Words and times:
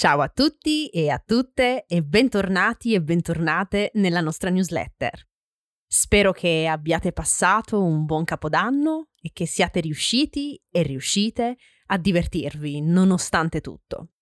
Ciao 0.00 0.22
a 0.22 0.30
tutti 0.30 0.88
e 0.88 1.10
a 1.10 1.22
tutte 1.22 1.84
e 1.86 2.02
bentornati 2.02 2.94
e 2.94 3.02
bentornate 3.02 3.90
nella 3.96 4.22
nostra 4.22 4.48
newsletter. 4.48 5.28
Spero 5.86 6.32
che 6.32 6.66
abbiate 6.66 7.12
passato 7.12 7.82
un 7.82 8.06
buon 8.06 8.24
capodanno 8.24 9.08
e 9.20 9.28
che 9.34 9.44
siate 9.44 9.80
riusciti 9.80 10.58
e 10.70 10.80
riuscite 10.84 11.58
a 11.88 11.98
divertirvi 11.98 12.80
nonostante 12.80 13.60
tutto. 13.60 14.12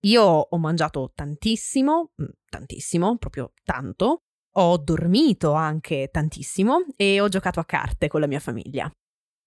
Io 0.00 0.22
ho 0.22 0.58
mangiato 0.58 1.12
tantissimo, 1.14 2.12
mm, 2.22 2.26
tantissimo, 2.50 3.16
proprio 3.16 3.54
tanto, 3.64 4.24
ho 4.56 4.76
dormito 4.76 5.52
anche 5.52 6.10
tantissimo 6.12 6.88
e 6.94 7.22
ho 7.22 7.28
giocato 7.28 7.58
a 7.58 7.64
carte 7.64 8.06
con 8.08 8.20
la 8.20 8.26
mia 8.26 8.38
famiglia. 8.38 8.92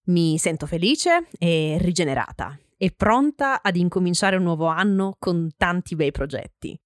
Mi 0.06 0.36
sento 0.36 0.66
felice 0.66 1.28
e 1.38 1.78
rigenerata 1.80 2.58
e 2.76 2.92
pronta 2.92 3.62
ad 3.62 3.76
incominciare 3.76 4.36
un 4.36 4.42
nuovo 4.42 4.66
anno 4.66 5.16
con 5.18 5.50
tanti 5.56 5.96
bei 5.96 6.10
progetti. 6.10 6.78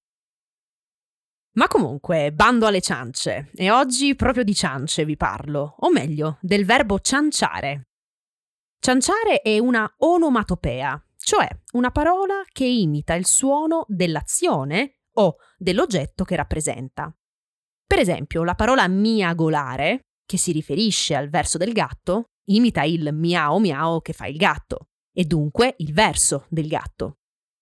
Ma 1.53 1.67
comunque, 1.67 2.31
bando 2.31 2.65
alle 2.65 2.79
ciance, 2.79 3.51
e 3.53 3.69
oggi 3.71 4.15
proprio 4.15 4.43
di 4.43 4.55
ciance 4.55 5.03
vi 5.03 5.17
parlo, 5.17 5.75
o 5.79 5.91
meglio, 5.91 6.37
del 6.39 6.65
verbo 6.65 6.99
cianciare. 6.99 7.89
Cianciare 8.79 9.41
è 9.41 9.59
una 9.59 9.91
onomatopea, 9.97 11.05
cioè 11.17 11.47
una 11.73 11.91
parola 11.91 12.41
che 12.51 12.65
imita 12.65 13.15
il 13.15 13.25
suono 13.25 13.83
dell'azione 13.87 15.01
o 15.15 15.35
dell'oggetto 15.57 16.23
che 16.23 16.37
rappresenta. 16.37 17.13
Per 17.85 17.99
esempio, 17.99 18.45
la 18.45 18.55
parola 18.55 18.87
miagolare, 18.87 20.05
che 20.25 20.37
si 20.37 20.53
riferisce 20.53 21.15
al 21.15 21.29
verso 21.29 21.57
del 21.57 21.73
gatto, 21.73 22.27
imita 22.45 22.83
il 22.83 23.13
miao 23.13 23.59
miao 23.59 23.99
che 23.99 24.13
fa 24.13 24.25
il 24.25 24.37
gatto 24.37 24.90
e 25.13 25.25
dunque 25.25 25.75
il 25.77 25.93
verso 25.93 26.45
del 26.49 26.67
gatto. 26.67 27.17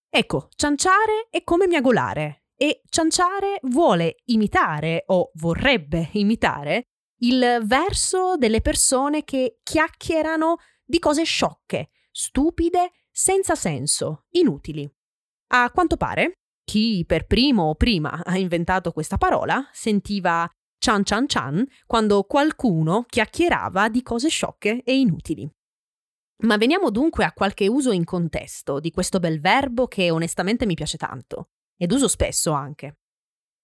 Ecco, 0.09 0.50
cianciare 0.55 1.28
è 1.30 1.44
come 1.44 1.67
miagolare 1.67 2.45
e 2.56 2.81
cianciare 2.89 3.59
vuole 3.64 4.17
imitare 4.25 5.03
o 5.08 5.31
vorrebbe 5.36 6.09
imitare 6.14 6.86
il 7.22 7.61
verso 7.64 8.36
delle 8.38 8.61
persone 8.61 9.23
che 9.23 9.59
chiacchierano 9.61 10.58
di 10.83 11.00
cose 11.00 11.23
sciocche, 11.23 11.89
stupide, 12.11 12.91
senza 13.11 13.56
senso, 13.56 14.25
inutili. 14.31 14.89
A 15.52 15.69
quanto 15.72 15.97
pare, 15.97 16.34
chi 16.63 17.03
per 17.06 17.25
primo 17.25 17.69
o 17.69 17.75
prima 17.75 18.22
ha 18.23 18.38
inventato 18.38 18.91
questa 18.91 19.17
parola 19.17 19.67
sentiva 19.72 20.50
cian 20.80 21.03
cian 21.03 21.28
cian 21.28 21.66
quando 21.86 22.23
qualcuno 22.23 23.03
chiacchierava 23.08 23.89
di 23.89 24.02
cose 24.02 24.30
sciocche 24.30 24.81
e 24.84 24.97
inutili. 24.97 25.50
Ma 26.43 26.55
veniamo 26.55 26.89
dunque 26.89 27.25
a 27.25 27.33
qualche 27.33 27.67
uso 27.67 27.91
in 27.91 28.05
contesto 28.05 28.79
di 28.79 28.91
questo 28.91 29.19
bel 29.19 29.41
verbo 29.41 29.87
che 29.87 30.09
onestamente 30.09 30.65
mi 30.65 30.73
piace 30.73 30.97
tanto, 30.97 31.49
ed 31.75 31.91
uso 31.91 32.07
spesso 32.07 32.51
anche. 32.51 32.99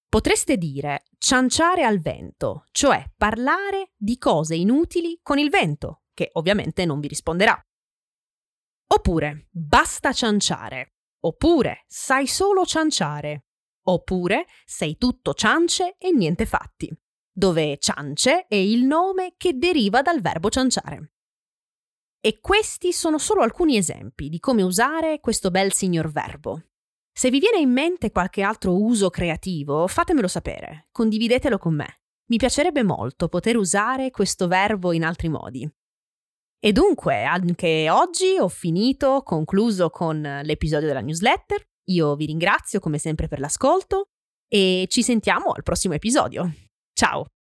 Potreste 0.10 0.58
dire 0.58 1.04
cianciare 1.18 1.84
al 1.84 2.00
vento, 2.00 2.66
cioè 2.72 3.10
parlare 3.16 3.94
di 3.96 4.18
cose 4.18 4.56
inutili 4.56 5.20
con 5.22 5.40
il 5.40 5.50
vento, 5.50 6.04
che 6.14 6.30
ovviamente 6.34 6.86
non 6.86 7.00
vi 7.00 7.08
risponderà. 7.08 7.58
Oppure 8.88 9.48
basta 9.52 10.12
cianciare, 10.12 10.96
oppure 11.22 11.84
sai 11.88 12.28
solo 12.28 12.66
cianciare, 12.66 13.46
oppure 13.88 14.46
sei 14.66 14.98
tutto 14.98 15.34
ciance 15.34 15.96
e 15.98 16.12
niente 16.12 16.46
fatti, 16.46 16.94
dove 17.32 17.78
ciance 17.78 18.46
è 18.48 18.56
il 18.56 18.84
nome 18.84 19.34
che 19.38 19.58
deriva 19.58 20.02
dal 20.02 20.22
verbo 20.22 20.50
cianciare. 20.50 21.15
E 22.26 22.40
questi 22.42 22.92
sono 22.92 23.20
solo 23.20 23.44
alcuni 23.44 23.78
esempi 23.78 24.30
di 24.30 24.40
come 24.40 24.64
usare 24.64 25.20
questo 25.20 25.52
bel 25.52 25.72
signor 25.72 26.10
verbo. 26.10 26.70
Se 27.16 27.30
vi 27.30 27.38
viene 27.38 27.60
in 27.60 27.70
mente 27.70 28.10
qualche 28.10 28.42
altro 28.42 28.82
uso 28.82 29.12
creativo, 29.12 29.86
fatemelo 29.86 30.28
sapere, 30.28 30.88
condividetelo 30.92 31.60
con 31.60 31.76
me. 31.76 32.00
Mi 32.32 32.38
piacerebbe 32.38 32.82
molto 32.82 33.28
poter 33.28 33.58
usare 33.58 34.10
questo 34.10 34.48
verbo 34.48 34.92
in 34.92 35.04
altri 35.04 35.30
modi. 35.30 35.72
E 36.60 36.72
dunque, 36.72 37.26
anche 37.26 37.92
oggi 37.92 38.38
ho 38.40 38.48
finito, 38.48 39.22
concluso 39.22 39.92
con 39.92 40.20
l'episodio 40.20 40.88
della 40.88 41.02
newsletter. 41.02 41.64
Io 41.92 42.16
vi 42.16 42.26
ringrazio 42.26 42.80
come 42.80 42.98
sempre 42.98 43.28
per 43.28 43.40
l'ascolto 43.40 44.08
e 44.52 44.88
ci 44.90 45.04
sentiamo 45.04 45.52
al 45.52 45.62
prossimo 45.62 45.94
episodio. 45.94 46.52
Ciao! 46.92 47.35